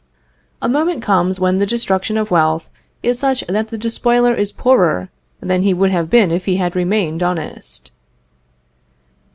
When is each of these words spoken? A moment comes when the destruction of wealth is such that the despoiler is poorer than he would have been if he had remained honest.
A 0.63 0.67
moment 0.67 1.03
comes 1.03 1.39
when 1.39 1.59
the 1.59 1.65
destruction 1.67 2.17
of 2.17 2.31
wealth 2.31 2.71
is 3.03 3.19
such 3.19 3.45
that 3.47 3.67
the 3.67 3.77
despoiler 3.77 4.33
is 4.33 4.51
poorer 4.51 5.09
than 5.41 5.61
he 5.61 5.75
would 5.75 5.91
have 5.91 6.09
been 6.09 6.31
if 6.31 6.45
he 6.45 6.55
had 6.57 6.75
remained 6.75 7.21
honest. 7.21 7.91